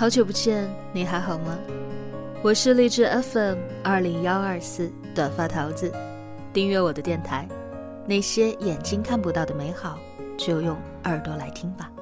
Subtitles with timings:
[0.00, 1.58] 好久不见，你还好吗？
[2.42, 5.92] 我是励志 FM 二零幺二四短发桃子，
[6.54, 7.46] 订阅我的电台，
[8.06, 9.98] 那些眼睛看不到的美好，
[10.38, 10.74] 就用
[11.04, 11.92] 耳朵来听吧。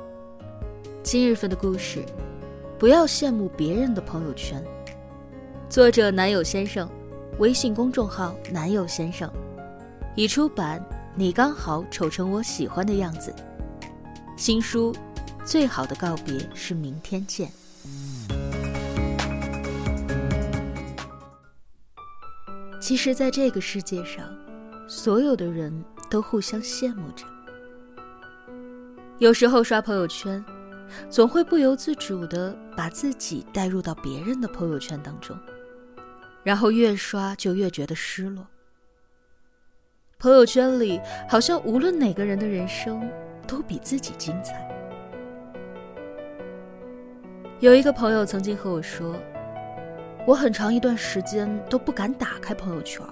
[1.03, 2.05] 今日份的故事，
[2.79, 4.63] 不要羡慕别人的朋友圈。
[5.69, 6.89] 作者男友先生，
[7.41, 9.29] 微信公众号男友先生，
[10.15, 10.81] 已出版。
[11.17, 13.35] 你刚好丑成我喜欢的样子。
[14.37, 14.95] 新书，
[15.45, 17.51] 最好的告别是明天见。
[22.89, 24.35] 其实，在这个世界上，
[24.89, 25.71] 所有的人
[26.09, 27.27] 都互相羡慕着。
[29.19, 30.43] 有时候刷朋友圈，
[31.11, 35.39] 总会不由自主的把自己带入到别人的朋友圈当中，
[36.43, 38.47] 然后越刷就越觉得失落。
[40.19, 43.07] 朋友圈里，好像无论哪个人的人生
[43.47, 44.67] 都比自己精彩。
[47.61, 49.15] 有一个朋友曾经和我说。
[50.29, 53.03] 我很长一段时间都不敢打开朋友圈，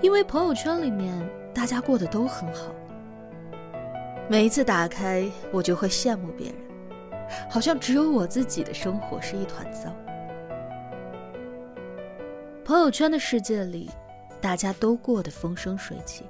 [0.00, 1.12] 因为朋友圈里面
[1.52, 2.72] 大家过得都很好。
[4.28, 6.54] 每一次打开，我就会羡慕别人，
[7.50, 9.92] 好像只有我自己的生活是一团糟。
[12.64, 13.90] 朋友圈的世界里，
[14.40, 16.22] 大家都过得风生水起。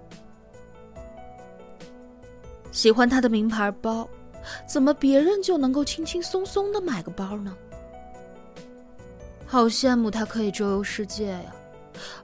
[2.70, 4.08] 喜欢他的名牌包，
[4.66, 7.54] 怎么别人就能够轻轻松松的买个包呢？
[9.52, 11.52] 好羡慕他可以周游世界呀，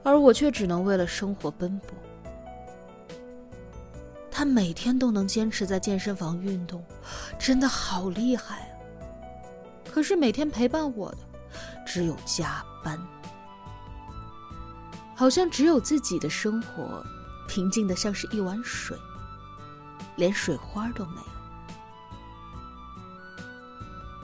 [0.01, 1.91] 而我却只能为了生活奔波。
[4.31, 6.83] 他每天都能坚持在健身房运动，
[7.37, 8.73] 真的好厉害啊！
[9.93, 11.17] 可是每天陪伴我的
[11.85, 12.99] 只有加班，
[15.15, 17.05] 好像只有自己的生活
[17.47, 18.97] 平静的像是一碗水，
[20.15, 21.27] 连水花都没有。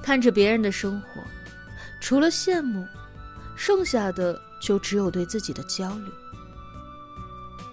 [0.02, 1.22] 看着别人的生活。
[2.06, 2.88] 除了羡慕，
[3.56, 6.12] 剩下的就只有对自己的焦虑。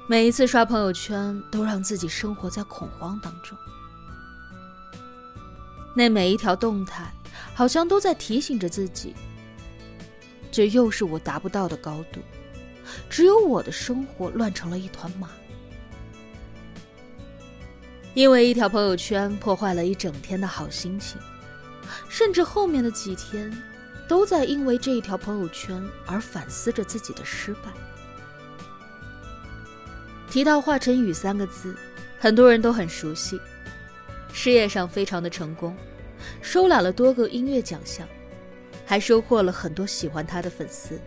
[0.06, 3.54] 每一次刷朋友圈，都让自己生活在恐慌当中。
[5.94, 7.12] 那每一条动态，
[7.52, 9.14] 好像都在提醒着自己：
[10.50, 12.18] 这又是我达不到的高度，
[13.10, 15.28] 只有我的生活乱成了一团麻。
[18.14, 21.20] 因为一条朋友圈破坏了一整天的好心情，
[22.08, 23.54] 甚至后面的几天。
[24.08, 27.70] 都在因为这一条朋友圈而反思着自己的失败。
[30.30, 31.76] 提到华晨宇三个字，
[32.18, 33.40] 很多人都很熟悉。
[34.32, 35.76] 事业上非常的成功，
[36.40, 38.08] 收揽了多个音乐奖项，
[38.86, 40.98] 还收获了很多喜欢他的粉丝。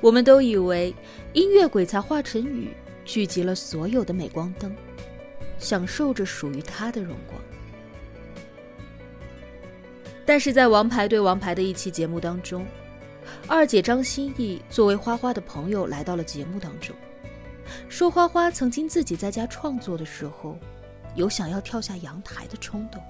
[0.00, 0.94] 我们都以为
[1.32, 4.74] 音乐鬼才华晨宇聚集了所有的镁光灯，
[5.58, 7.40] 享受着属于他的荣光。
[10.24, 12.64] 但是在《王牌对王牌》的一期节目当中，
[13.46, 16.94] 二姐张歆艺作为花花的朋友来到了节目当中，
[17.88, 20.56] 说花花曾经自己在家创作的时候，
[21.16, 23.02] 有想要跳下阳台的冲动。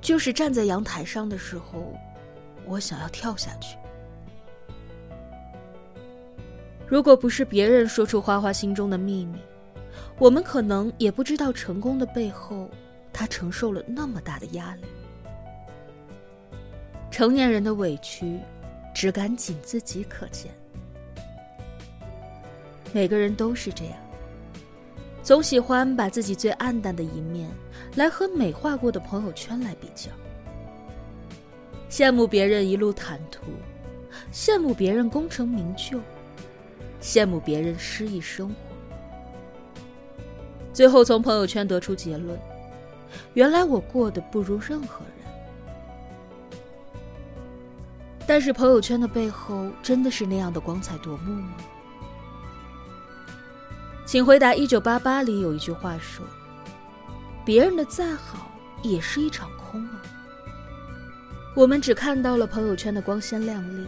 [0.00, 1.94] 就是站在阳台上的时候，
[2.66, 3.76] 我想要跳下去。
[6.86, 9.38] 如果不是别人说出花花心中的秘密，
[10.18, 12.70] 我们可能也不知道成功的背后，
[13.12, 14.82] 他承受了那么大的压力。
[17.14, 18.40] 成年人的委屈，
[18.92, 20.50] 只敢仅自己可见。
[22.92, 23.94] 每个人都是这样，
[25.22, 27.48] 总喜欢把自己最暗淡的一面，
[27.94, 30.10] 来和美化过的朋友圈来比较。
[31.88, 33.44] 羡慕别人一路坦途，
[34.32, 36.00] 羡慕别人功成名就，
[37.00, 38.54] 羡慕别人诗意生活。
[40.72, 42.36] 最后从朋友圈得出结论：
[43.34, 45.13] 原来我过得不如任何人。
[48.26, 51.52] 但是朋友圈的背后真的是那样的光彩夺目吗？
[54.06, 54.50] 请回答。
[54.54, 56.24] 《一九八八》里有一句话说
[57.44, 58.50] ：“别人的再好
[58.82, 60.02] 也是一场空啊。”
[61.54, 63.86] 我们只看到了朋友圈的光鲜亮丽，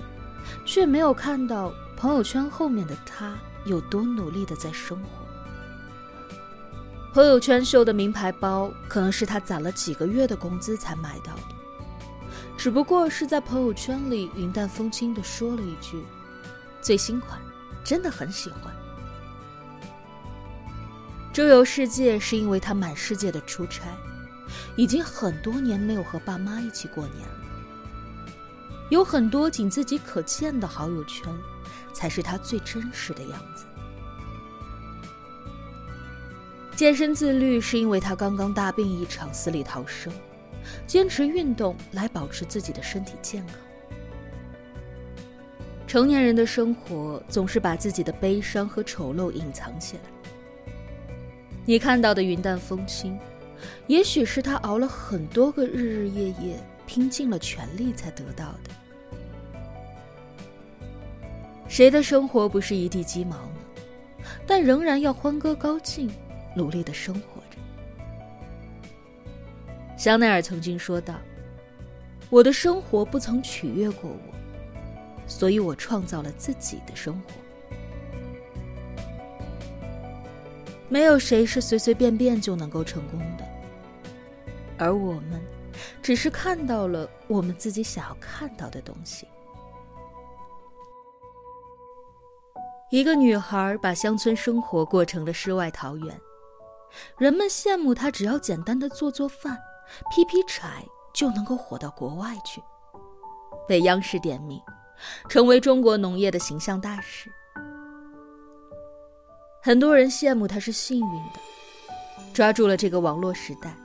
[0.65, 3.35] 却没有看到朋友圈后面的他
[3.65, 5.27] 有多努力的在生活。
[7.12, 11.56] 朋友圈秀的名牌包，可能是他攒了几个月的工资才买到的。
[12.67, 16.05] 只不过是在朋友圈里云淡风轻地说了一句
[16.83, 17.41] ：“最新款，
[17.85, 18.75] 真的很喜欢。”
[21.33, 23.85] 周游世界是因为他满世界的出差，
[24.75, 27.35] 已经很多年没有和爸妈一起过年了。
[28.91, 31.33] 有很多仅自己可见的好友圈，
[31.93, 33.65] 才是他最真实的样子。
[36.75, 40.12] 健身自律是因为他刚刚大病一场，死里逃生。
[40.87, 43.57] 坚持运动来保持自己的身体健康。
[45.87, 50.03] 成年人的生活总是把自己的悲伤和丑陋隐藏起来。
[51.65, 53.19] 你看到的云淡风轻，
[53.87, 58.71] 也许是他熬了很多个日日夜夜，拼尽了全力才得到的。
[61.69, 64.25] 谁的生活不是一地鸡毛呢？
[64.47, 66.11] 但仍然要欢歌高进，
[66.55, 67.36] 努力的生活。
[70.06, 71.17] 香奈儿曾经说道
[72.31, 74.35] ：“我的生活不曾取悦过我。”
[75.26, 77.32] 所以我创造了自己的生活。
[80.88, 83.44] 没有谁是随随便便就能够成功的，
[84.79, 85.43] 而我们
[86.00, 89.26] 只是看到了我们自己想要看到的东西。
[92.93, 96.20] 一个女孩把乡村生活过成了世外桃源，
[97.19, 99.59] 人们羡慕她，只要简单的做做饭、
[100.11, 100.85] 劈劈柴
[101.15, 102.62] 就能够火到国外去，
[103.69, 104.61] 被央视点名。
[105.29, 107.31] 成为中国农业的形象大使，
[109.62, 111.41] 很多人羡慕他是幸运的，
[112.33, 113.77] 抓住了这个网络时代，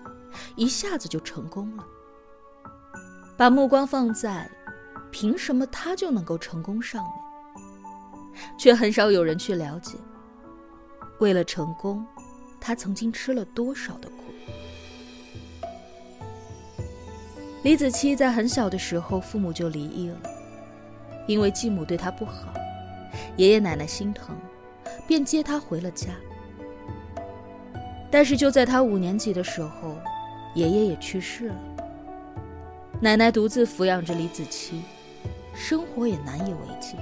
[0.55, 1.85] 一下子就成功了。
[3.35, 4.49] 把目光放在
[5.11, 7.13] 凭什么他就能够成功上面，
[8.57, 9.97] 却很少有人去了解，
[11.19, 12.07] 为了成功，
[12.61, 14.15] 他曾经吃了多少的苦。
[17.63, 20.17] 李子柒在很小的时候，父母就离异了。
[21.27, 22.51] 因为继母对她不好，
[23.37, 24.35] 爷爷奶奶心疼，
[25.07, 26.09] 便接她回了家。
[28.09, 29.95] 但是就在他五年级的时候，
[30.53, 31.55] 爷爷也去世了，
[32.99, 34.81] 奶奶独自抚养着李子柒，
[35.53, 36.97] 生活也难以为继。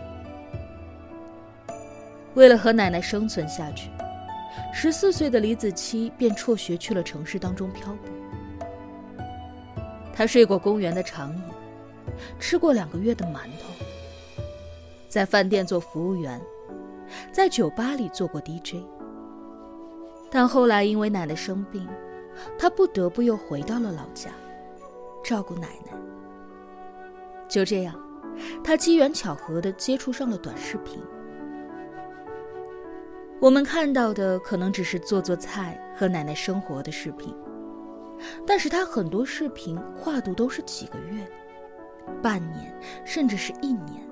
[2.36, 3.90] 为了和奶奶生存下去，
[4.72, 8.19] 十四岁的李子柒便辍学去了城市当中漂泊。
[10.20, 11.42] 他睡过公园的长椅，
[12.42, 13.86] 吃过两个月的馒头。
[15.08, 16.42] 在饭店做服务员，
[17.32, 18.84] 在酒吧里做过 DJ，
[20.30, 21.88] 但后来因为奶奶生病，
[22.58, 24.30] 他不得不又回到了老家，
[25.24, 25.94] 照顾奶奶。
[27.48, 27.96] 就这样，
[28.62, 31.02] 他机缘巧合的接触上了短视频。
[33.40, 37.34] 我们看到的可能只是做做菜和奶奶生活的视频，
[38.46, 41.26] 但是他很多视频跨度都是几个月、
[42.22, 42.74] 半年，
[43.06, 44.04] 甚至是一年。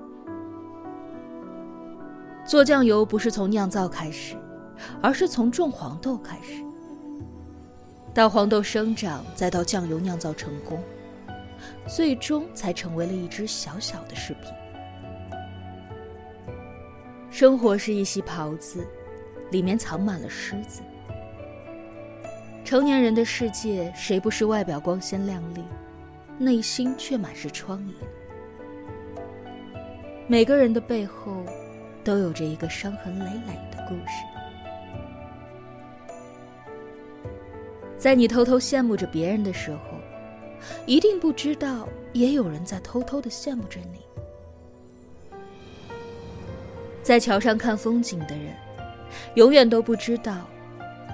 [2.44, 4.36] 做酱油不是从酿造开始，
[5.02, 6.62] 而是从种黄豆开始。
[8.14, 10.82] 到黄豆生长，再到酱油酿造成功，
[11.86, 14.50] 最终才成为了一只小小的视频。
[17.30, 18.84] 生活是一袭袍子，
[19.50, 20.80] 里面藏满了虱子。
[22.68, 25.64] 成年人的世界，谁不是外表光鲜亮丽，
[26.36, 27.94] 内心却满是疮痍？
[30.26, 31.42] 每个人的背后。
[32.04, 34.24] 都有着一个伤痕累累的故事。
[37.98, 39.78] 在你偷偷羡慕着别人的时候，
[40.86, 44.00] 一定不知道也有人在偷偷的羡慕着你。
[47.02, 48.54] 在桥上看风景的人，
[49.34, 50.48] 永远都不知道，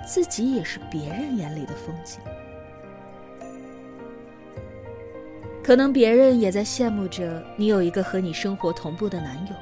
[0.06, 2.21] 自己也是别人眼里的风景。
[5.62, 9.55] 可能别人也在羡慕着你有一个和你生活同步的男友。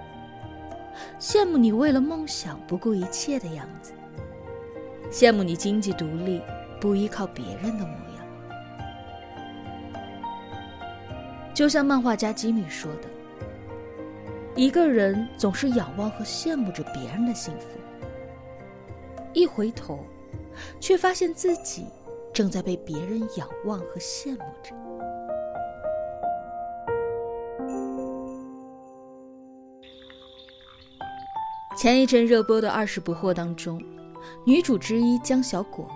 [1.19, 3.93] 羡慕你为了梦想不顾一切的样子，
[5.11, 6.43] 羡慕你经济独立
[6.81, 8.27] 不依靠别人的模样。
[11.55, 13.09] 就像漫画家吉米说的
[14.57, 17.79] ：“一个人总是仰望和羡慕着别人的幸福，
[19.33, 20.05] 一回头，
[20.81, 21.87] 却发现自己
[22.33, 24.75] 正在被别人仰望和羡慕着。”
[31.77, 33.83] 前一阵热播的《二十不惑》当中，
[34.45, 35.89] 女主之一江小果，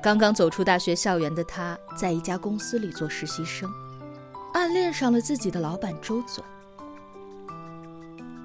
[0.00, 3.68] 刚刚走出大学校园的她，在一家公司里做实习生，
[4.54, 6.42] 暗恋上了自己的老板周总。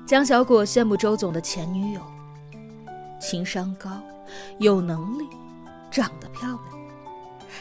[0.05, 2.01] 江小果羡慕周总的前女友，
[3.21, 4.01] 情商高，
[4.59, 5.27] 有能力，
[5.91, 6.59] 长得漂亮，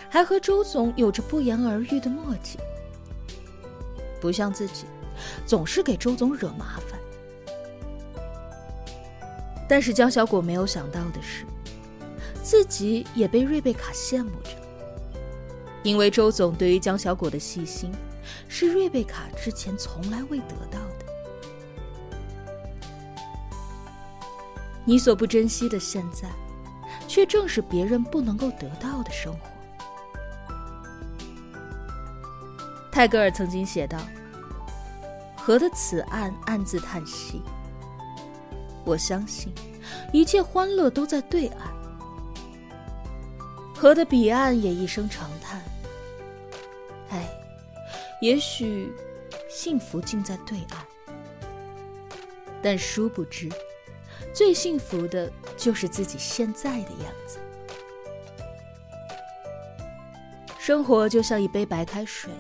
[0.09, 2.59] 还和周总有着不言而喻的默契，
[4.21, 4.85] 不像自己，
[5.47, 6.99] 总是给周总惹麻烦。
[9.69, 11.45] 但是江小果没有想到的是，
[12.43, 14.51] 自己也被瑞贝卡羡慕着。
[15.83, 17.93] 因为周总对于江小果的细心，
[18.49, 21.07] 是瑞贝卡之前从来未得到的。
[24.85, 26.29] 你所不珍惜的现在，
[27.19, 29.41] 却正是别人不能够得到的生活。
[32.93, 33.99] 泰戈尔曾经写道
[35.35, 37.43] ：“河的此岸暗自叹息。”
[38.87, 39.53] 我相信，
[40.13, 41.67] 一切欢乐都在对岸。
[43.75, 45.61] 河的彼岸也一声长叹
[47.11, 47.29] ：“哎，
[48.21, 48.93] 也许
[49.51, 50.87] 幸福尽在对岸。”
[52.63, 53.49] 但殊不知，
[54.33, 57.39] 最幸福的就是自己现在的样子。
[60.59, 62.31] 生活就像一杯白开水，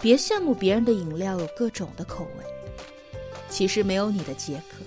[0.00, 2.44] 别羡慕别人的饮料有各种的口味，
[3.48, 4.84] 其实没有你的解渴。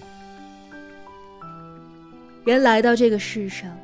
[2.46, 3.76] 人来到这个世上，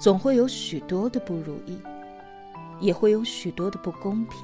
[0.00, 1.78] 总会有许多的不如意，
[2.80, 4.38] 也会有许多的不公平，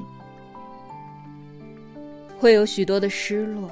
[2.38, 3.70] 会有许多的失落，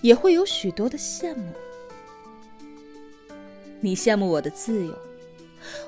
[0.00, 1.52] 也会有许多的羡慕。
[3.86, 4.92] 你羡慕我的自由，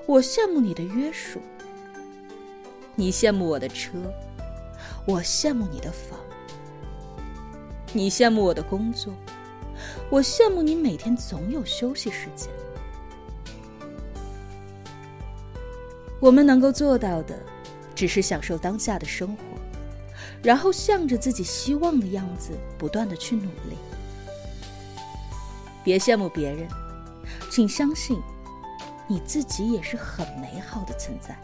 [0.06, 1.40] 我羡慕你的约束。
[2.94, 3.90] 你羡慕我的车，
[5.04, 6.16] 我羡慕你的房；
[7.92, 9.12] 你羡慕我的工作，
[10.08, 12.48] 我羡慕你每天总有休息时间。
[16.20, 17.36] 我们能够做到的，
[17.96, 19.42] 只是享受当下的生活，
[20.40, 23.76] 然后向着自己希望的样子不断的去努力。
[25.82, 26.68] 别羡慕别人，
[27.50, 28.22] 请相信，
[29.06, 31.36] 你自己也是很美好的存在。